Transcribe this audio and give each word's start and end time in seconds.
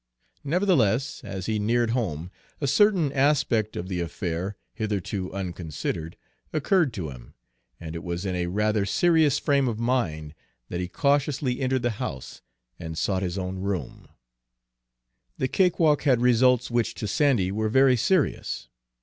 Nevertheless, 0.43 1.21
as 1.23 1.45
he 1.45 1.59
neared 1.59 1.91
home, 1.91 2.31
a 2.59 2.65
certain 2.65 3.11
aspect 3.13 3.75
of 3.75 3.87
the 3.87 4.01
affair, 4.01 4.55
hitherto 4.73 5.31
unconsidered, 5.31 6.17
occurred 6.51 6.91
to 6.95 7.11
him, 7.11 7.35
and 7.79 7.93
it 7.95 8.03
was 8.03 8.25
in 8.25 8.33
a 8.35 8.47
rather 8.47 8.83
serious 8.83 9.37
frame 9.37 9.67
of 9.67 9.77
mind 9.77 10.33
that 10.69 10.79
he 10.81 10.87
cautiously 10.87 11.61
entered 11.61 11.83
the 11.83 11.91
house 12.01 12.41
and 12.79 12.97
sought 12.97 13.21
his 13.21 13.37
own 13.37 13.59
room. 13.59 14.07
The 15.37 15.47
cakewalk 15.47 16.01
had 16.01 16.19
results 16.19 16.71
which 16.71 16.95
to 16.95 17.07
Sandy 17.07 17.51
were 17.51 17.69
very 17.69 17.95
serious. 17.95 18.69